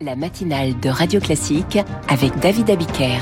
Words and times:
La 0.00 0.14
matinale 0.14 0.78
de 0.78 0.90
Radio 0.90 1.18
Classique 1.18 1.78
avec 2.08 2.38
David 2.38 2.70
Abiker. 2.70 3.18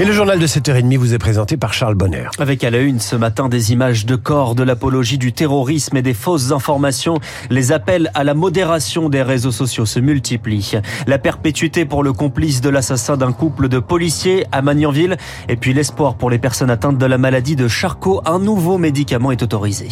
Et 0.00 0.04
le 0.04 0.12
journal 0.12 0.40
de 0.40 0.46
7h30 0.48 0.96
vous 0.96 1.14
est 1.14 1.18
présenté 1.18 1.56
par 1.56 1.72
Charles 1.72 1.94
Bonner. 1.94 2.26
Avec 2.40 2.64
à 2.64 2.70
la 2.70 2.78
une 2.78 2.98
ce 2.98 3.14
matin 3.14 3.48
des 3.48 3.70
images 3.70 4.06
de 4.06 4.16
corps, 4.16 4.56
de 4.56 4.64
l'apologie 4.64 5.18
du 5.18 5.32
terrorisme 5.32 5.96
et 5.96 6.02
des 6.02 6.14
fausses 6.14 6.50
informations, 6.50 7.20
les 7.48 7.70
appels 7.70 8.10
à 8.14 8.24
la 8.24 8.34
modération 8.34 9.08
des 9.08 9.22
réseaux 9.22 9.52
sociaux 9.52 9.86
se 9.86 10.00
multiplient. 10.00 10.80
La 11.06 11.18
perpétuité 11.18 11.84
pour 11.84 12.02
le 12.02 12.12
complice 12.12 12.60
de 12.60 12.70
l'assassin 12.70 13.16
d'un 13.16 13.30
couple 13.30 13.68
de 13.68 13.78
policiers 13.78 14.44
à 14.50 14.62
Magnanville 14.62 15.16
et 15.48 15.54
puis 15.54 15.72
l'espoir 15.72 16.16
pour 16.16 16.28
les 16.28 16.38
personnes 16.38 16.70
atteintes 16.70 16.98
de 16.98 17.06
la 17.06 17.16
maladie 17.16 17.54
de 17.54 17.68
Charcot, 17.68 18.20
un 18.26 18.40
nouveau 18.40 18.78
médicament 18.78 19.30
est 19.30 19.44
autorisé. 19.44 19.86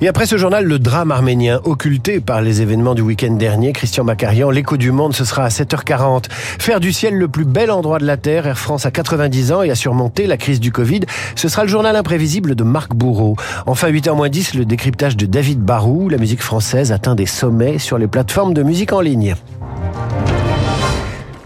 Et 0.00 0.08
après 0.08 0.26
ce 0.26 0.36
journal, 0.36 0.64
le 0.64 0.80
drame 0.80 1.12
arménien 1.12 1.60
occulté 1.62 2.18
par 2.18 2.42
les 2.42 2.60
événements 2.60 2.96
du 2.96 3.02
week-end 3.02 3.34
dernier, 3.34 3.72
Christian 3.72 4.02
Macarian, 4.02 4.50
l'écho 4.50 4.76
du 4.76 4.90
monde, 4.90 5.14
ce 5.14 5.24
sera 5.24 5.44
à 5.44 5.48
7h40. 5.48 6.24
Faire 6.28 6.80
du 6.80 6.92
ciel 6.92 7.14
le 7.14 7.28
plus 7.28 7.44
bel 7.44 7.70
endroit 7.70 8.00
de 8.00 8.04
la 8.04 8.16
Terre, 8.16 8.48
Air 8.48 8.58
France 8.58 8.84
a 8.84 8.90
90 8.90 9.27
ans 9.52 9.62
et 9.62 9.70
a 9.70 9.74
surmonté 9.74 10.26
la 10.26 10.36
crise 10.36 10.60
du 10.60 10.72
Covid. 10.72 11.00
Ce 11.36 11.48
sera 11.48 11.62
le 11.62 11.68
journal 11.68 11.96
imprévisible 11.96 12.54
de 12.54 12.64
Marc 12.64 12.94
Bourreau. 12.94 13.36
Enfin, 13.66 13.90
8h 13.90 14.14
moins 14.16 14.28
10, 14.28 14.54
le 14.54 14.64
décryptage 14.64 15.16
de 15.16 15.26
David 15.26 15.60
Barou. 15.60 16.08
La 16.08 16.18
musique 16.18 16.42
française 16.42 16.92
atteint 16.92 17.14
des 17.14 17.26
sommets 17.26 17.78
sur 17.78 17.98
les 17.98 18.06
plateformes 18.06 18.54
de 18.54 18.62
musique 18.62 18.92
en 18.92 19.00
ligne. 19.00 19.34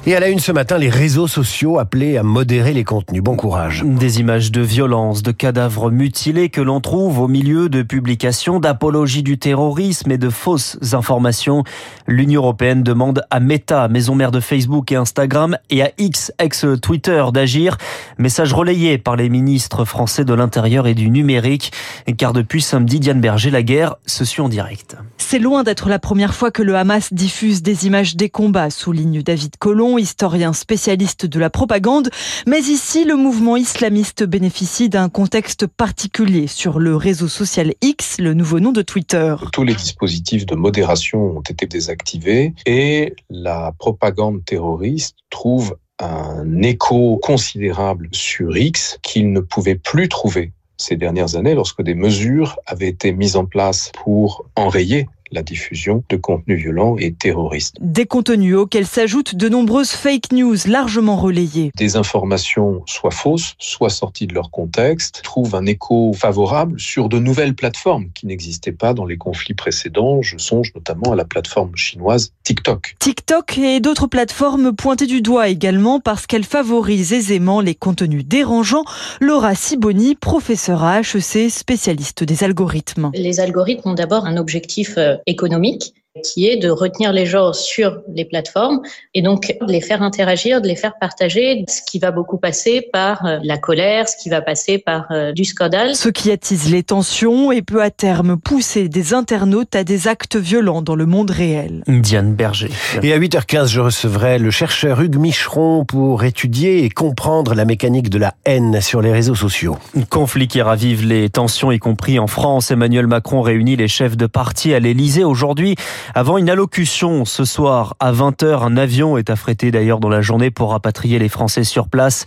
Et 0.05 0.17
à 0.17 0.21
la 0.21 0.31
une 0.31 0.41
ce 0.41 0.51
matin, 0.51 0.79
les 0.79 0.89
réseaux 0.89 1.29
sociaux 1.29 1.79
appelés 1.79 2.17
à 2.17 2.25
modérer 2.25 2.73
les 2.73 2.83
contenus. 2.83 3.23
Bon 3.23 3.37
courage. 3.37 3.85
Des 3.87 4.19
images 4.19 4.51
de 4.51 4.61
violence, 4.61 5.23
de 5.23 5.31
cadavres 5.31 5.93
mutilés 5.93 6.49
que 6.49 6.61
l'on 6.61 6.81
trouve 6.81 7.21
au 7.21 7.29
milieu 7.29 7.69
de 7.69 7.83
publications 7.83 8.59
d'apologie 8.59 9.23
du 9.23 9.39
terrorisme 9.39 10.11
et 10.11 10.19
de 10.19 10.29
fausses 10.29 10.77
informations. 10.93 11.63
L'Union 12.09 12.41
européenne 12.43 12.83
demande 12.83 13.23
à 13.31 13.39
Meta, 13.39 13.87
maison 13.87 14.17
mère 14.17 14.33
de 14.33 14.41
Facebook 14.41 14.91
et 14.91 14.97
Instagram, 14.97 15.57
et 15.71 15.85
à 15.85 15.93
X, 15.99 16.33
ex-Twitter, 16.41 17.25
d'agir. 17.33 17.79
Message 18.19 18.53
relayé 18.53 18.99
par 18.99 19.15
les 19.15 19.29
ministres 19.29 19.85
français 19.85 20.25
de 20.25 20.35
l'Intérieur 20.35 20.89
et 20.89 20.95
du 20.95 21.11
numérique. 21.11 21.71
Car 22.19 22.33
depuis 22.33 22.61
samedi, 22.61 22.99
Diane 22.99 23.21
Berger, 23.21 23.53
la 23.53 23.63
guerre 23.63 23.95
se 24.07 24.25
suit 24.25 24.43
en 24.43 24.49
direct. 24.49 24.97
C'est 25.17 25.39
loin 25.39 25.63
d'être 25.63 25.89
la 25.89 26.01
première 26.01 26.35
fois 26.35 26.51
que 26.51 26.65
le 26.65 26.75
Hamas 26.75 27.13
diffuse 27.13 27.63
des 27.63 27.87
images 27.87 28.17
des 28.17 28.31
combats, 28.31 28.71
souligne 28.71 29.23
David 29.23 29.57
Colomb, 29.61 29.92
historien 29.99 30.53
spécialiste 30.53 31.27
de 31.27 31.39
la 31.39 31.51
propagande. 31.51 32.11
Mais 32.47 32.61
ici, 32.61 33.05
le 33.05 33.17
mouvement 33.17 33.57
islamiste 33.57 34.25
bénéficie 34.25 34.89
d'un 34.89 35.09
contexte 35.09 35.67
particulier 35.67 36.47
sur 36.47 36.79
le 36.79 36.97
réseau 36.97 37.29
social 37.29 37.73
X, 37.83 38.19
le 38.19 38.35
nouveau 38.35 38.61
nom 38.61 38.73
de 38.73 38.83
Twitter. 38.83 39.35
Tous 39.53 39.65
les 39.65 39.75
dispositifs 39.75 40.47
de 40.47 40.55
modération 40.55 41.37
ont 41.37 41.41
été 41.41 41.67
désactivés 41.67 42.55
et 42.67 43.15
la 43.31 43.73
propagande 43.79 44.45
terroriste 44.45 45.17
trouve 45.31 45.77
un 45.99 46.63
écho 46.63 47.19
considérable 47.23 48.09
sur 48.13 48.57
X 48.57 48.99
qu'il 49.03 49.33
ne 49.33 49.41
pouvait 49.41 49.77
plus 49.77 50.09
trouver 50.09 50.53
ces 50.77 50.97
dernières 50.97 51.37
années 51.37 51.55
lorsque 51.55 51.83
des 51.83 51.95
mesures 51.95 52.59
avaient 52.67 52.89
été 52.89 53.13
mises 53.13 53.37
en 53.37 53.45
place 53.45 53.93
pour 54.03 54.47
enrayer 54.57 55.09
la 55.33 55.43
diffusion 55.43 56.05
de 56.09 56.17
contenus 56.17 56.59
violents 56.59 56.97
et 56.99 57.13
terroristes. 57.13 57.77
Des 57.81 58.07
contenus 58.07 58.57
auxquels 58.57 58.87
s'ajoutent 58.87 59.35
de 59.35 59.49
nombreuses 59.49 59.91
fake 59.91 60.33
news 60.33 60.57
largement 60.67 61.17
relayées. 61.17 61.73
Des 61.77 61.97
informations 61.97 62.83
soit 62.87 63.11
fausses, 63.11 63.55
soit 63.59 63.91
sorties 63.91 64.27
de 64.27 64.35
leur 64.35 64.51
contexte, 64.51 65.23
trouvent 65.23 65.55
un 65.55 65.67
écho 65.67 66.13
favorable 66.13 66.79
sur 66.79 67.09
de 67.09 67.19
nouvelles 67.19 67.55
plateformes 67.55 68.07
qui 68.15 68.27
n'existaient 68.27 68.73
pas 68.73 68.95
dans 68.95 69.05
les 69.05 69.17
conflits 69.17 69.55
précédents. 69.55 70.23
Je 70.23 70.39
songe 70.39 70.73
notamment 70.75 71.13
à 71.13 71.17
la 71.17 71.25
plateforme 71.25 71.75
chinoise 71.77 72.33
TikTok. 72.45 72.97
TikTok 72.99 73.59
et 73.59 73.81
d'autres 73.81 74.07
plateformes 74.07 74.75
pointées 74.75 75.07
du 75.07 75.23
doigt 75.23 75.49
également 75.49 76.01
parce 76.01 76.27
qu'elles 76.27 76.45
favorisent 76.45 77.13
aisément 77.13 77.61
les 77.61 77.75
contenus 77.75 78.25
dérangeants. 78.27 78.85
Laura 79.21 79.55
Siboni, 79.55 80.15
professeure 80.15 80.85
à 80.85 81.01
HEC, 81.01 81.51
spécialiste 81.51 82.25
des 82.25 82.45
algorithmes. 82.45 83.11
Les 83.15 83.41
algorithmes 83.41 83.91
ont 83.91 83.95
d'abord 83.95 84.27
un 84.27 84.37
objectif 84.37 84.99
économique 85.27 85.95
qui 86.23 86.47
est 86.47 86.57
de 86.57 86.69
retenir 86.69 87.13
les 87.13 87.25
gens 87.25 87.55
sur 87.55 88.01
les 88.15 88.27
plateformes 88.27 88.83
et 89.15 89.23
donc 89.23 89.57
de 89.61 89.73
les 89.73 89.81
faire 89.81 90.03
interagir, 90.03 90.61
de 90.61 90.69
les 90.69 90.77
faire 90.77 90.93
partager, 91.01 91.65
ce 91.69 91.81
qui 91.91 91.99
va 91.99 92.11
beaucoup 92.11 92.37
passer 92.37 92.87
par 92.93 93.25
euh, 93.25 93.39
la 93.43 93.57
colère, 93.57 94.09
ce 94.09 94.17
qui 94.23 94.29
va 94.29 94.43
passer 94.43 94.77
par 94.77 95.07
euh, 95.11 95.33
du 95.33 95.45
scandale. 95.45 95.95
Ce 95.95 96.11
qui 96.11 96.31
attise 96.31 96.71
les 96.71 96.83
tensions 96.83 97.51
et 97.51 97.63
peut 97.63 97.83
à 97.83 97.91
terme 97.91 98.37
pousser 98.37 98.91
des 98.91 99.15
internautes 99.15 99.75
à 99.75 99.85
des 99.85 100.07
actes 100.07 100.37
violents 100.37 100.83
dans 100.83 100.97
le 100.97 101.07
monde 101.07 101.31
réel. 101.31 101.83
Diane 101.89 102.35
Berger. 102.35 102.71
Et 103.03 103.15
à 103.15 103.19
8h15, 103.19 103.69
je 103.69 103.81
recevrai 103.81 104.39
le 104.39 104.51
chercheur 104.51 105.01
Hugues 105.01 105.17
Micheron 105.17 105.87
pour 105.87 106.25
étudier 106.25 106.85
et 106.85 106.91
comprendre 106.91 107.55
la 107.55 107.65
mécanique 107.65 108.11
de 108.11 108.19
la 108.19 108.35
haine 108.45 108.83
sur 108.83 109.01
les 109.01 109.13
réseaux 109.13 109.35
sociaux. 109.35 109.79
Conflit 110.11 110.47
qui 110.47 110.61
ravive 110.61 111.07
les 111.07 111.31
tensions, 111.31 111.73
y 111.73 111.79
compris 111.79 112.19
en 112.19 112.27
France. 112.27 112.71
Emmanuel 112.71 113.07
Macron 113.07 113.41
réunit 113.41 113.77
les 113.77 113.89
chefs 113.89 114.17
de 114.17 114.27
parti 114.27 114.75
à 114.75 114.79
l'Elysée 114.79 115.25
aujourd'hui. 115.25 115.77
Avant 116.15 116.39
une 116.39 116.51
allocution 116.51 117.25
ce 117.25 117.45
soir 117.45 117.97
à 118.01 118.13
20h, 118.13 118.63
un 118.63 118.77
avion 118.77 119.17
est 119.17 119.31
affrété 119.31 119.71
d'ailleurs 119.71 120.01
dans 120.01 120.09
la 120.09 120.21
journée 120.21 120.51
pour 120.51 120.71
rapatrier 120.71 121.19
les 121.19 121.29
Français 121.29 121.65
sur 121.65 121.89
place. 121.89 122.25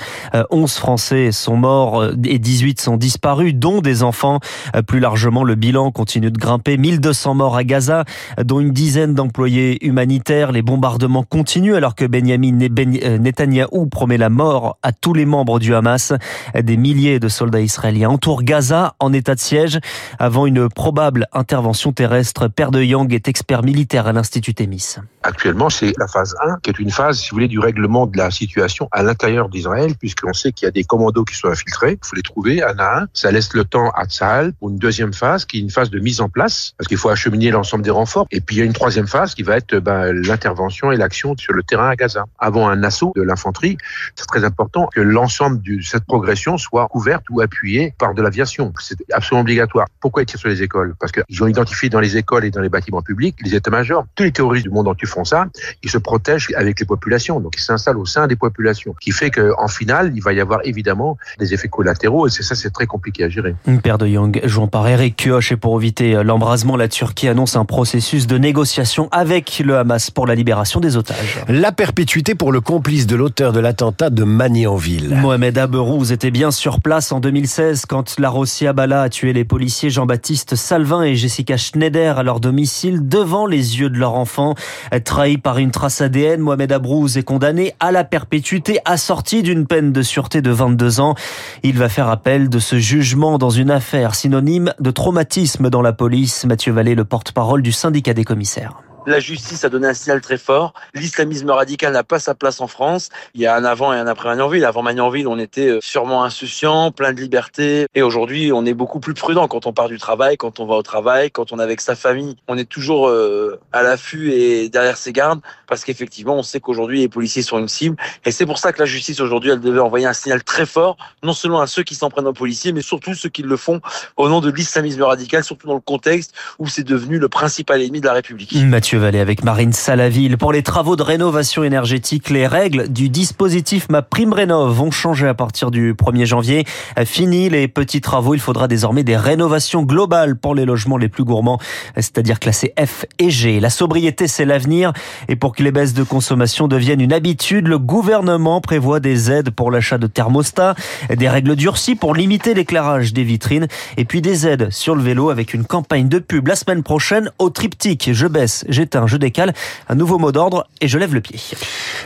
11 0.50 0.72
euh, 0.72 0.80
Français 0.80 1.32
sont 1.32 1.58
morts 1.58 2.02
euh, 2.02 2.14
et 2.26 2.40
18 2.40 2.82
sont 2.82 2.98
disparus, 2.98 3.54
dont 3.54 3.82
des 3.82 4.04
enfants. 4.04 4.40
Euh, 4.76 4.82
plus 4.82 5.00
largement, 5.00 5.44
le 5.44 5.56
bilan 5.56 5.92
continue 5.92 6.32
de 6.32 6.38
grimper. 6.38 6.78
1200 6.78 7.36
morts 7.36 7.56
à 7.56 7.64
Gaza, 7.64 8.06
dont 8.44 8.60
une 8.60 8.72
dizaine 8.72 9.14
d'employés 9.14 9.86
humanitaires. 9.86 10.52
Les 10.52 10.62
bombardements 10.62 11.24
continuent 11.24 11.76
alors 11.76 11.96
que 11.96 12.06
Benjamin 12.06 12.54
Netanyahou 12.54 13.88
promet 13.88 14.18
la 14.18 14.30
mort 14.30 14.78
à 14.84 14.92
tous 14.92 15.14
les 15.14 15.26
membres 15.26 15.60
du 15.60 15.76
Hamas. 15.76 16.14
Des 16.56 16.78
milliers 16.78 17.20
de 17.20 17.28
soldats 17.28 17.62
israéliens 17.62 18.10
entourent 18.10 18.44
Gaza 18.44 18.96
en 19.00 19.14
état 19.14 19.36
de 19.36 19.40
siège 19.40 19.80
avant 20.20 20.46
une 20.46 20.70
probable 20.70 21.28
intervention 21.34 21.92
terrestre. 21.92 22.48
Père 22.48 22.72
de 22.72 22.82
Yang 22.82 23.14
est 23.14 23.28
expert 23.28 23.64
militaire 23.66 24.08
à 24.08 24.14
l'Institut 24.14 24.54
Témis. 24.54 24.96
Actuellement, 25.24 25.70
c'est 25.70 25.92
la 25.98 26.08
phase 26.08 26.36
1 26.40 26.60
qui 26.62 26.70
est 26.70 26.80
une 26.80 26.92
phase, 26.92 27.20
si 27.20 27.32
vous 27.32 27.38
voulez, 27.38 27.48
du 27.48 27.60
règlement 27.60 28.06
de 28.06 28.16
la 28.16 28.30
situation 28.32 28.88
à 28.92 29.02
l'intérieur 29.02 29.50
d'Israël, 29.50 29.96
puisqu'on 30.00 30.34
sait 30.34 30.52
qu'il 30.52 30.68
y 30.68 30.70
a 30.70 30.72
des 30.72 30.84
commandos 30.84 31.26
qui 31.26 31.36
sont 31.36 31.50
infiltrés. 31.50 31.98
Il 32.02 32.08
faut 32.08 32.16
les 32.16 32.22
trouver 32.22 32.64
un 32.64 32.78
à 32.78 33.00
un. 33.00 33.08
Ça 33.14 33.32
laisse 33.32 33.54
le 33.54 33.66
temps 33.66 33.90
à 33.96 34.06
Tsahal 34.06 34.54
pour 34.54 34.70
une 34.70 34.78
deuxième 34.78 35.14
phase 35.14 35.46
qui 35.46 35.58
est 35.58 35.62
une 35.62 35.72
phase 35.72 35.90
de 35.90 36.00
mise 36.00 36.22
en 36.22 36.30
place, 36.30 36.74
parce 36.78 36.88
qu'il 36.88 36.98
faut 36.98 37.10
acheminer 37.10 37.50
l'ensemble 37.50 37.84
des 37.84 37.90
renforts. 37.90 38.28
Et 38.32 38.40
puis 38.40 38.58
il 38.58 38.60
y 38.60 38.62
a 38.62 38.66
une 38.66 38.74
troisième 38.74 39.08
phase 39.08 39.34
qui 39.34 39.42
va 39.42 39.58
être 39.58 39.76
ben, 39.80 40.12
l'intervention 40.12 40.92
et 40.92 40.98
l'action 40.98 41.36
sur 41.36 41.54
le 41.54 41.64
terrain 41.64 41.90
à 41.90 41.96
Gaza. 41.96 42.26
Avant 42.38 42.70
un 42.70 42.84
assaut 42.84 43.14
de 43.16 43.24
l'infanterie, 43.24 43.78
c'est 44.16 44.28
très 44.28 44.44
important 44.44 44.88
que 44.94 45.02
l'ensemble 45.02 45.62
de 45.64 45.82
cette 45.82 46.06
progression 46.06 46.60
soit 46.60 46.88
couverte 46.88 47.26
ou 47.32 47.42
appuyée 47.42 47.96
par 47.98 48.14
de 48.14 48.22
l'aviation. 48.22 48.72
C'est 48.80 48.98
absolument 49.12 49.42
obligatoire. 49.42 49.88
Pourquoi 50.00 50.22
ils 50.22 50.28
tirent 50.28 50.40
sur 50.40 50.50
les 50.50 50.62
écoles? 50.62 50.96
Parce 51.00 51.12
qu'ils 51.12 51.44
ont 51.44 51.48
identifié 51.48 51.90
dans 51.90 52.00
les 52.00 52.16
écoles 52.18 52.46
et 52.46 52.52
dans 52.52 52.62
les 52.62 52.70
bâtiments 52.70 53.02
publics 53.02 53.36
les 53.42 53.55
états-majors. 53.56 54.06
Tous 54.16 54.24
les 54.24 54.32
terroristes 54.32 54.66
du 54.66 54.72
monde 54.72 54.88
entier 54.88 55.08
font 55.08 55.24
ça. 55.24 55.48
Ils 55.84 55.90
se 55.90 55.98
protègent 55.98 56.50
avec 56.56 56.80
les 56.80 56.86
populations. 56.86 57.40
Donc, 57.40 57.56
ils 57.58 57.62
s'installent 57.62 57.98
au 57.98 58.06
sein 58.06 58.28
des 58.28 58.36
populations. 58.36 58.96
Qui 59.00 59.12
fait 59.12 59.32
qu'en 59.32 59.68
finale, 59.68 60.12
il 60.16 60.22
va 60.22 60.34
y 60.34 60.40
avoir 60.40 60.60
évidemment 60.64 61.18
des 61.40 61.54
effets 61.54 61.68
collatéraux. 61.68 62.28
Et 62.28 62.30
c'est 62.30 62.44
ça, 62.44 62.56
c'est 62.56 62.72
très 62.72 62.86
compliqué 62.86 63.24
à 63.24 63.30
gérer. 63.30 63.56
Père 63.84 63.98
de 63.98 64.08
Young, 64.08 64.42
jouant 64.46 64.68
par 64.68 64.88
Eric 64.88 65.16
Kioch. 65.16 65.52
Et 65.52 65.58
pour 65.58 65.78
éviter 65.80 66.24
l'embrasement, 66.24 66.78
la 66.78 66.88
Turquie 66.88 67.28
annonce 67.28 67.56
un 67.56 67.66
processus 67.66 68.28
de 68.28 68.38
négociation 68.38 69.10
avec 69.12 69.62
le 69.64 69.78
Hamas 69.78 70.12
pour 70.12 70.28
la 70.28 70.36
libération 70.36 70.80
des 70.80 70.98
otages. 70.98 71.40
La 71.48 71.72
perpétuité 71.72 72.36
pour 72.36 72.52
le 72.52 72.62
complice 72.62 73.08
de 73.08 73.16
l'auteur 73.16 73.54
de 73.54 73.60
l'attentat 73.60 74.10
de 74.10 74.24
Magnanville. 74.24 75.16
Mohamed 75.16 75.58
Aberouz 75.58 76.12
était 76.12 76.32
bien 76.32 76.52
sur 76.52 76.82
place 76.82 77.12
en 77.12 77.20
2016 77.20 77.86
quand 77.86 78.20
la 78.20 78.30
Rossi 78.30 78.68
Abala 78.68 79.04
a 79.04 79.10
tué 79.10 79.34
les 79.34 79.46
policiers 79.46 79.90
Jean-Baptiste 79.90 80.56
Salvin 80.56 81.04
et 81.04 81.16
Jessica 81.16 81.58
Schneider 81.58 82.18
à 82.18 82.24
leur 82.24 82.40
domicile 82.40 83.08
devant 83.08 83.45
les 83.48 83.80
yeux 83.80 83.90
de 83.90 83.98
leur 83.98 84.16
enfant. 84.16 84.56
Trahi 85.04 85.38
par 85.38 85.58
une 85.58 85.72
trace 85.72 86.02
ADN, 86.02 86.40
Mohamed 86.42 86.72
Abrouz 86.72 87.18
est 87.18 87.24
condamné 87.24 87.74
à 87.80 87.92
la 87.92 88.04
perpétuité 88.04 88.80
assorti 88.86 89.44
d'une 89.44 89.68
peine 89.68 89.92
de 89.92 90.02
sûreté 90.02 90.42
de 90.42 90.52
22 90.52 91.00
ans. 91.00 91.16
Il 91.64 91.78
va 91.78 91.90
faire 91.90 92.10
appel 92.10 92.50
de 92.50 92.60
ce 92.60 92.78
jugement 92.78 93.38
dans 93.38 93.50
une 93.50 93.72
affaire 93.72 94.16
synonyme 94.16 94.74
de 94.80 94.92
traumatisme 94.92 95.70
dans 95.70 95.82
la 95.82 95.94
police. 95.94 96.46
Mathieu 96.46 96.72
Vallée, 96.72 96.96
le 96.96 97.06
porte-parole 97.06 97.62
du 97.62 97.72
syndicat 97.72 98.14
des 98.14 98.24
commissaires. 98.24 98.85
La 99.08 99.20
justice 99.20 99.64
a 99.64 99.70
donné 99.70 99.88
un 99.88 99.94
signal 99.94 100.20
très 100.20 100.38
fort. 100.38 100.74
L'islamisme 100.96 101.52
radical 101.52 101.94
n'a 101.94 102.04
pas 102.04 102.20
sa 102.20 102.34
place 102.34 102.60
en 102.60 102.68
France. 102.68 103.10
Il 103.36 103.42
y 103.42 103.46
a 103.46 103.56
un 103.56 103.64
avant 103.64 103.94
et 103.94 103.98
un 103.98 104.08
après 104.08 104.30
Magnanville. 104.30 104.66
Avant 104.66 104.82
Magnanville, 104.82 105.28
on 105.28 105.38
était 105.38 105.68
euh, 105.68 105.80
sûrement 105.80 106.24
insouciant, 106.24 106.92
plein 106.92 107.14
de 107.14 107.22
liberté. 107.22 107.86
Et 107.94 108.02
aujourd'hui, 108.02 108.52
on 108.52 108.66
est 108.66 108.74
beaucoup 108.74 109.00
plus 109.00 109.14
prudent 109.14 109.48
quand 109.48 109.68
on 109.68 109.74
part 109.74 109.90
du 109.90 110.00
travail, 110.00 110.38
quand 110.38 110.60
on 110.60 110.66
va 110.66 110.76
au 110.76 110.82
travail, 110.82 111.30
quand 111.30 111.52
on 111.52 111.60
est 111.60 111.64
avec 111.64 111.82
sa 111.82 111.96
famille. 111.96 112.36
On 112.48 112.58
est 112.58 112.68
toujours 112.68 113.08
euh, 113.08 113.60
à 113.74 113.84
l'affût 113.84 114.32
et 114.32 114.70
derrière 114.70 114.98
ses 114.98 115.14
gardes 115.14 115.40
parce 115.68 115.84
qu'effectivement, 115.84 116.36
on 116.36 116.44
sait 116.44 116.60
qu'aujourd'hui, 116.60 117.02
les 117.02 117.10
policiers 117.10 117.44
sont 117.44 117.60
une 117.60 117.68
cible. 117.68 117.96
Et 118.26 118.32
c'est 118.32 118.46
pour 118.46 118.58
ça 118.58 118.74
que 118.74 118.80
la 118.80 118.86
justice 118.86 119.20
aujourd'hui, 119.20 119.52
elle 119.52 119.60
devait 119.60 119.80
envoyer 119.80 120.08
un 120.08 120.14
signal 120.14 120.44
très 120.44 120.66
fort, 120.66 120.98
non 121.24 121.34
seulement 121.34 121.62
à 121.62 121.68
ceux 121.68 121.84
qui 121.84 121.96
s'en 121.96 122.10
prennent 122.10 122.28
aux 122.28 122.34
policiers, 122.34 122.74
mais 122.74 122.82
surtout 122.82 123.14
ceux 123.14 123.30
qui 123.30 123.44
le 123.44 123.58
font 123.58 123.82
au 124.18 124.30
nom 124.30 124.42
de 124.42 124.50
l'islamisme 124.50 125.04
radical, 125.04 125.44
surtout 125.44 125.68
dans 125.68 125.76
le 125.76 125.80
contexte 125.80 126.34
où 126.60 126.68
c'est 126.68 126.84
devenu 126.84 127.20
le 127.20 127.30
principal 127.30 127.82
ennemi 127.82 128.02
de 128.02 128.06
la 128.06 128.14
République. 128.14 128.56
Mathieu 128.96 129.08
Vallée 129.08 129.20
avec 129.20 129.44
Marine 129.44 129.74
Salaville. 129.74 130.38
Pour 130.38 130.54
les 130.54 130.64
travaux 130.64 130.96
de 130.96 131.04
rénovation 131.04 131.66
énergétique, 131.66 132.30
les 132.30 132.48
règles 132.48 132.88
du 132.88 133.10
dispositif 133.10 133.90
Ma 133.90 134.02
Prime 134.02 134.32
Rénov 134.32 134.72
vont 134.72 134.90
changer 134.90 135.28
à 135.28 135.34
partir 135.34 135.70
du 135.70 135.94
1er 135.94 136.24
janvier. 136.24 136.64
Fini 137.04 137.50
les 137.50 137.68
petits 137.68 138.00
travaux, 138.00 138.36
il 138.36 138.40
faudra 138.40 138.70
désormais 138.70 139.04
des 139.04 139.18
rénovations 139.18 139.84
globales 139.84 140.38
pour 140.38 140.56
les 140.56 140.64
logements 140.64 140.96
les 140.96 141.10
plus 141.10 141.26
gourmands, 141.26 141.60
c'est-à-dire 141.96 142.40
classés 142.40 142.74
F 142.80 143.04
et 143.20 143.30
G. 143.30 143.60
La 143.60 143.70
sobriété, 143.70 144.28
c'est 144.28 144.46
l'avenir. 144.46 144.94
Et 145.28 145.36
pour 145.36 145.54
que 145.54 145.62
les 145.62 145.74
baisses 145.74 145.94
de 145.94 146.04
consommation 146.04 146.70
deviennent 146.70 147.02
une 147.02 147.12
habitude, 147.12 147.68
le 147.68 147.80
gouvernement 147.80 148.62
prévoit 148.62 149.02
des 149.02 149.30
aides 149.30 149.50
pour 149.50 149.72
l'achat 149.72 149.98
de 149.98 150.08
thermostats, 150.08 150.74
des 151.14 151.28
règles 151.28 151.58
durcies 151.58 151.96
pour 151.96 152.16
limiter 152.16 152.54
l'éclairage 152.54 153.12
des 153.12 153.24
vitrines 153.24 153.68
et 153.98 154.06
puis 154.06 154.22
des 154.22 154.48
aides 154.48 154.70
sur 154.72 154.96
le 154.96 155.02
vélo 155.02 155.32
avec 155.32 155.54
une 155.54 155.66
campagne 155.66 156.08
de 156.08 156.20
pub 156.20 156.48
la 156.48 156.56
semaine 156.56 156.82
prochaine 156.82 157.30
au 157.40 157.50
triptyque. 157.50 158.12
Je 158.14 158.28
baisse, 158.28 158.64
j'éteins, 158.86 159.08
je 159.08 159.18
décale. 159.18 159.54
Un 159.90 159.96
nouveau 159.96 160.20
mot 160.20 160.32
d'ordre 160.32 160.68
et 160.80 160.88
je 160.88 161.00
lève 161.00 161.14
le 161.14 161.22
pied. 161.22 161.40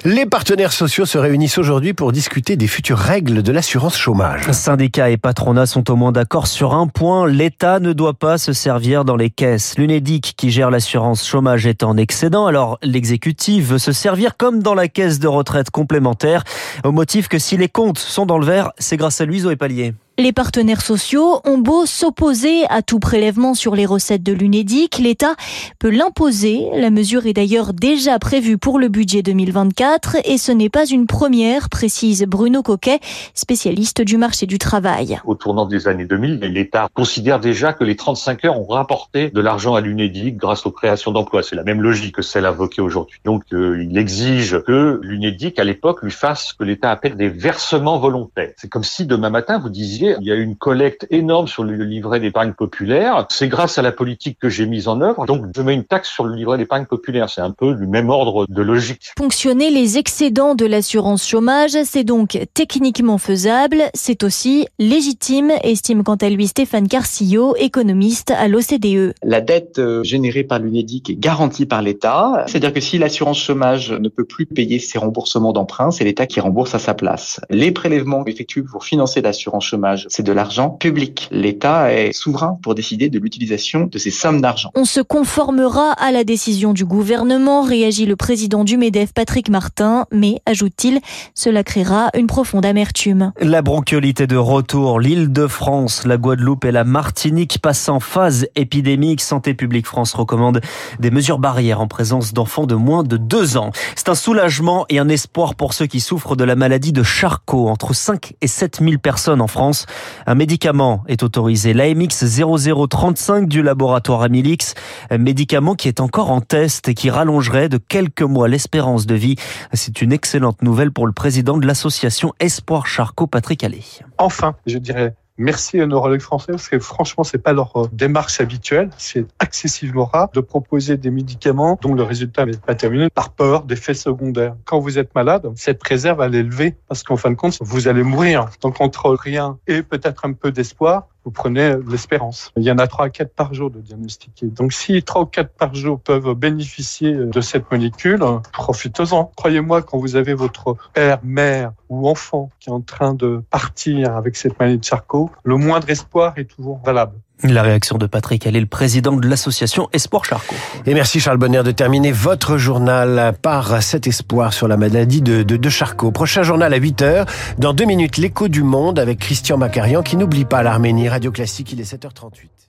Les 0.05 0.25
partenaires 0.25 0.71
sociaux 0.71 1.05
se 1.05 1.17
réunissent 1.17 1.57
aujourd'hui 1.57 1.93
pour 1.93 2.13
discuter 2.13 2.55
des 2.55 2.67
futures 2.67 2.97
règles 2.97 3.43
de 3.43 3.51
l'assurance 3.51 3.97
chômage. 3.97 4.49
Syndicats 4.51 5.09
et 5.09 5.17
patronats 5.17 5.65
sont 5.65 5.91
au 5.91 5.97
moins 5.97 6.13
d'accord 6.13 6.47
sur 6.47 6.73
un 6.73 6.87
point. 6.87 7.27
L'État 7.27 7.81
ne 7.81 7.91
doit 7.91 8.13
pas 8.13 8.37
se 8.37 8.53
servir 8.53 9.03
dans 9.03 9.17
les 9.17 9.29
caisses. 9.29 9.77
L'UNEDIC 9.77 10.35
qui 10.37 10.51
gère 10.51 10.71
l'assurance 10.71 11.27
chômage 11.27 11.67
est 11.67 11.83
en 11.83 11.97
excédent. 11.97 12.45
Alors 12.45 12.79
l'exécutif 12.81 13.65
veut 13.65 13.77
se 13.77 13.91
servir 13.91 14.37
comme 14.37 14.63
dans 14.63 14.75
la 14.75 14.87
caisse 14.87 15.19
de 15.19 15.27
retraite 15.27 15.69
complémentaire 15.69 16.43
au 16.85 16.93
motif 16.93 17.27
que 17.27 17.39
si 17.39 17.57
les 17.57 17.67
comptes 17.67 17.99
sont 17.99 18.25
dans 18.25 18.37
le 18.37 18.45
vert, 18.45 18.71
c'est 18.77 18.95
grâce 18.95 19.19
à 19.19 19.25
lui 19.25 19.41
Zoé 19.41 19.57
Pallier. 19.57 19.93
Les 20.19 20.33
partenaires 20.33 20.81
sociaux 20.81 21.39
ont 21.45 21.59
beau 21.59 21.85
s'opposer 21.85 22.65
à 22.67 22.81
tout 22.81 22.99
prélèvement 22.99 23.53
sur 23.53 23.73
les 23.73 23.85
recettes 23.85 24.21
de 24.21 24.33
l'UNEDIC, 24.33 24.97
l'État 24.97 25.35
peut 25.79 25.89
l'imposer. 25.89 26.67
La 26.75 26.89
mesure 26.89 27.25
est 27.25 27.31
d'ailleurs 27.31 27.71
déjà 27.71 28.19
prévue 28.19 28.57
pour 28.57 28.79
le 28.79 28.89
budget 28.89 29.21
2024 29.21 30.17
et 30.25 30.37
ce 30.37 30.51
n'est 30.51 30.67
pas 30.67 30.85
une 30.85 31.07
première, 31.07 31.69
précise 31.69 32.25
Bruno 32.27 32.63
Coquet, 32.63 32.99
spécialiste 33.33 34.01
du 34.01 34.17
marché 34.17 34.45
du 34.45 34.57
travail. 34.57 35.21
Au 35.23 35.35
tournant 35.35 35.65
des 35.65 35.87
années 35.87 36.03
2000, 36.03 36.39
l'État 36.41 36.89
considère 36.93 37.39
déjà 37.39 37.71
que 37.71 37.85
les 37.85 37.95
35 37.95 38.43
heures 38.43 38.59
ont 38.59 38.67
rapporté 38.67 39.29
de 39.29 39.39
l'argent 39.39 39.75
à 39.75 39.79
l'UNEDIC 39.79 40.35
grâce 40.35 40.65
aux 40.65 40.71
créations 40.71 41.13
d'emplois. 41.13 41.43
C'est 41.43 41.55
la 41.55 41.63
même 41.63 41.81
logique 41.81 42.15
que 42.15 42.23
celle 42.23 42.45
invoquée 42.45 42.81
aujourd'hui. 42.81 43.21
Donc 43.23 43.43
euh, 43.53 43.81
il 43.81 43.97
exige 43.97 44.59
que 44.67 44.99
l'UNEDIC 45.01 45.59
à 45.59 45.63
l'époque 45.63 46.03
lui 46.03 46.11
fasse 46.11 46.47
ce 46.47 46.53
que 46.55 46.65
l'État 46.65 46.91
appelle 46.91 47.15
des 47.15 47.29
versements 47.29 47.99
volontaires. 47.99 48.51
C'est 48.57 48.67
comme 48.67 48.83
si 48.83 49.05
demain 49.05 49.29
matin 49.29 49.59
vous 49.59 49.69
disiez 49.69 50.08
il 50.19 50.27
y 50.27 50.31
a 50.31 50.35
eu 50.35 50.43
une 50.43 50.55
collecte 50.55 51.07
énorme 51.09 51.47
sur 51.47 51.63
le 51.63 51.83
livret 51.83 52.19
d'épargne 52.19 52.53
populaire. 52.53 53.27
C'est 53.29 53.47
grâce 53.47 53.77
à 53.77 53.81
la 53.81 53.91
politique 53.91 54.37
que 54.39 54.49
j'ai 54.49 54.65
mise 54.65 54.87
en 54.87 55.01
œuvre. 55.01 55.25
Donc, 55.25 55.45
je 55.55 55.61
mets 55.61 55.73
une 55.73 55.83
taxe 55.83 56.09
sur 56.09 56.23
le 56.23 56.35
livret 56.35 56.57
d'épargne 56.57 56.85
populaire. 56.85 57.29
C'est 57.29 57.41
un 57.41 57.51
peu 57.51 57.75
du 57.75 57.87
même 57.87 58.09
ordre 58.09 58.45
de 58.47 58.61
logique. 58.61 59.11
Fonctionner 59.17 59.69
les 59.69 59.97
excédents 59.97 60.55
de 60.55 60.65
l'assurance 60.65 61.27
chômage, 61.27 61.77
c'est 61.83 62.03
donc 62.03 62.39
techniquement 62.53 63.17
faisable. 63.17 63.83
C'est 63.93 64.23
aussi 64.23 64.67
légitime, 64.79 65.51
estime 65.63 66.03
quant 66.03 66.15
à 66.15 66.29
lui 66.29 66.47
Stéphane 66.47 66.87
Carcillo, 66.87 67.55
économiste 67.57 68.31
à 68.31 68.47
l'OCDE. 68.47 69.13
La 69.23 69.41
dette 69.41 69.79
euh, 69.79 70.03
générée 70.03 70.43
par 70.43 70.59
l'UNEDIC 70.59 71.09
est 71.09 71.15
garantie 71.15 71.65
par 71.65 71.81
l'État. 71.81 72.45
C'est-à-dire 72.47 72.73
que 72.73 72.81
si 72.81 72.97
l'assurance 72.97 73.39
chômage 73.39 73.91
ne 73.91 74.09
peut 74.09 74.25
plus 74.25 74.45
payer 74.45 74.79
ses 74.79 74.97
remboursements 74.97 75.53
d'emprunt, 75.53 75.91
c'est 75.91 76.03
l'État 76.03 76.27
qui 76.27 76.39
rembourse 76.39 76.75
à 76.75 76.79
sa 76.79 76.93
place. 76.93 77.39
Les 77.49 77.71
prélèvements 77.71 78.25
effectués 78.25 78.63
pour 78.63 78.85
financer 78.85 79.21
l'assurance 79.21 79.65
chômage 79.65 79.98
c'est 80.09 80.23
de 80.23 80.31
l'argent 80.31 80.69
public. 80.69 81.27
L'État 81.31 81.93
est 81.93 82.13
souverain 82.13 82.57
pour 82.61 82.75
décider 82.75 83.09
de 83.09 83.19
l'utilisation 83.19 83.85
de 83.85 83.97
ces 83.97 84.11
sommes 84.11 84.41
d'argent. 84.41 84.71
On 84.75 84.85
se 84.85 85.01
conformera 85.01 85.91
à 85.93 86.11
la 86.11 86.23
décision 86.23 86.73
du 86.73 86.85
gouvernement, 86.85 87.61
réagit 87.61 88.05
le 88.05 88.15
président 88.15 88.63
du 88.63 88.77
MEDEF, 88.77 89.13
Patrick 89.13 89.49
Martin, 89.49 90.05
mais, 90.11 90.41
ajoute-t-il, 90.45 90.99
cela 91.35 91.63
créera 91.63 92.09
une 92.15 92.27
profonde 92.27 92.65
amertume. 92.65 93.31
La 93.41 93.61
bronchiolite 93.61 94.21
est 94.21 94.27
de 94.27 94.37
retour. 94.37 94.99
L'île 94.99 95.31
de 95.31 95.47
France, 95.47 96.05
la 96.05 96.17
Guadeloupe 96.17 96.65
et 96.65 96.71
la 96.71 96.83
Martinique 96.83 97.59
passent 97.61 97.89
en 97.89 97.99
phase 97.99 98.47
épidémique. 98.55 99.21
Santé 99.21 99.53
publique 99.53 99.87
France 99.87 100.13
recommande 100.13 100.61
des 100.99 101.11
mesures 101.11 101.39
barrières 101.39 101.81
en 101.81 101.87
présence 101.87 102.33
d'enfants 102.33 102.65
de 102.65 102.75
moins 102.75 103.03
de 103.03 103.17
2 103.17 103.57
ans. 103.57 103.71
C'est 103.95 104.09
un 104.09 104.15
soulagement 104.15 104.85
et 104.89 104.99
un 104.99 105.09
espoir 105.09 105.55
pour 105.55 105.73
ceux 105.73 105.87
qui 105.87 105.99
souffrent 105.99 106.35
de 106.35 106.43
la 106.43 106.55
maladie 106.55 106.93
de 106.93 107.03
Charcot. 107.03 107.69
Entre 107.69 107.93
5 107.93 108.33
et 108.41 108.47
7 108.47 108.79
000 108.81 108.97
personnes 108.97 109.41
en 109.41 109.47
France 109.47 109.78
un 110.25 110.35
médicament 110.35 111.03
est 111.07 111.23
autorisé, 111.23 111.73
l'AMX 111.73 112.25
0035 112.25 113.47
du 113.47 113.61
laboratoire 113.61 114.21
Amilix, 114.21 114.73
un 115.09 115.17
médicament 115.17 115.75
qui 115.75 115.87
est 115.87 115.99
encore 115.99 116.31
en 116.31 116.41
test 116.41 116.87
et 116.87 116.93
qui 116.93 117.09
rallongerait 117.09 117.69
de 117.69 117.77
quelques 117.77 118.21
mois 118.21 118.47
l'espérance 118.47 119.05
de 119.05 119.15
vie. 119.15 119.35
C'est 119.73 120.01
une 120.01 120.11
excellente 120.11 120.61
nouvelle 120.61 120.91
pour 120.91 121.07
le 121.07 121.13
président 121.13 121.57
de 121.57 121.65
l'association 121.65 122.33
Espoir 122.39 122.87
Charcot, 122.87 123.27
Patrick 123.27 123.63
Allais. 123.63 123.83
Enfin, 124.17 124.55
je 124.65 124.77
dirais 124.77 125.15
merci 125.39 125.81
aux 125.81 125.87
neurologues 125.87 126.21
français 126.21 126.51
parce 126.51 126.69
que 126.69 126.77
franchement, 126.77 127.23
c'est 127.23 127.39
pas 127.39 127.53
leur 127.53 127.75
euh, 127.75 127.87
démarche 127.91 128.39
habituelle. 128.41 128.89
C'est 128.97 129.25
excessivement 129.41 130.05
rare 130.05 130.29
de 130.33 130.41
proposer 130.41 130.97
des 130.97 131.09
médicaments 131.09 131.79
dont 131.81 131.95
le 131.95 132.03
résultat 132.03 132.45
n'est 132.45 132.57
pas 132.57 132.75
terminé 132.75 133.09
par 133.09 133.31
peur 133.31 133.63
d'effets 133.63 133.93
secondaires. 133.93 134.55
Quand 134.65 134.79
vous 134.79 134.99
êtes 134.99 135.15
malade, 135.15 135.49
cette 135.55 135.81
réserve, 135.81 136.21
elle 136.21 136.35
est 136.35 136.43
levée 136.43 136.75
parce 136.87 137.01
qu'en 137.03 137.17
fin 137.17 137.31
de 137.31 137.35
compte, 137.35 137.57
vous 137.61 137.87
allez 137.87 138.03
mourir. 138.03 138.49
Donc, 138.61 138.81
entre 138.81 139.11
rien 139.11 139.57
et 139.67 139.81
peut-être 139.81 140.25
un 140.25 140.33
peu 140.33 140.51
d'espoir, 140.51 141.07
vous 141.29 141.33
prenez 141.33 141.75
l'espérance. 141.87 142.51
Il 142.57 142.63
y 142.63 142.71
en 142.71 142.79
a 142.79 142.87
3 142.87 143.05
à 143.05 143.09
4 143.11 143.35
par 143.35 143.53
jour 143.53 143.69
de 143.69 143.79
diagnostiqués. 143.81 144.47
Donc 144.47 144.73
si 144.73 145.03
3 145.03 145.21
ou 145.21 145.25
4 145.27 145.51
par 145.51 145.75
jour 145.75 145.99
peuvent 145.99 146.33
bénéficier 146.33 147.13
de 147.13 147.39
cette 147.39 147.69
molécule, 147.69 148.23
profitez-en. 148.51 149.25
Croyez-moi, 149.35 149.83
quand 149.83 149.99
vous 149.99 150.15
avez 150.15 150.33
votre 150.33 150.75
père, 150.95 151.19
mère 151.21 151.73
ou 151.87 152.09
enfant 152.09 152.49
qui 152.59 152.69
est 152.69 152.73
en 152.73 152.81
train 152.81 153.13
de 153.13 153.43
partir 153.51 154.15
avec 154.15 154.35
cette 154.37 154.59
maladie 154.59 154.79
de 154.79 154.83
Charcot, 154.83 155.29
le 155.43 155.57
moindre 155.57 155.87
espoir 155.91 156.33
est 156.37 156.45
toujours 156.45 156.79
valable. 156.83 157.13
La 157.43 157.63
réaction 157.63 157.97
de 157.97 158.05
Patrick 158.05 158.45
elle 158.45 158.57
est 158.57 158.61
le 158.61 158.65
président 158.65 159.13
de 159.13 159.27
l'association 159.27 159.87
Espoir 159.93 160.25
Charcot. 160.25 160.55
Et 160.85 160.93
merci 160.93 161.21
Charles 161.21 161.37
Bonner 161.37 161.63
de 161.63 161.71
terminer 161.71 162.11
votre 162.11 162.57
journal 162.57 163.33
par 163.41 163.81
cet 163.81 164.07
espoir 164.07 164.51
sur 164.51 164.67
la 164.67 164.75
maladie 164.75 165.21
de, 165.21 165.43
de, 165.43 165.55
de 165.55 165.69
Charcot. 165.69 166.11
Prochain 166.11 166.43
journal 166.43 166.73
à 166.73 166.77
8 166.77 167.01
heures. 167.01 167.25
Dans 167.57 167.73
deux 167.73 167.85
minutes, 167.85 168.17
l'écho 168.17 168.49
du 168.49 168.63
monde 168.63 168.99
avec 168.99 169.19
Christian 169.19 169.57
Macarian 169.57 170.03
qui 170.03 170.17
n'oublie 170.17 170.45
pas 170.45 170.63
l'Arménie. 170.63 171.07
Radio 171.07 171.31
Classique, 171.31 171.71
il 171.71 171.79
est 171.79 171.93
7h38. 171.93 172.68